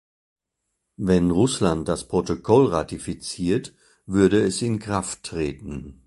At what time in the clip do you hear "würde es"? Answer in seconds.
4.07-4.63